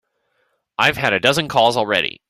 [0.79, 2.19] I've had a dozen calls already.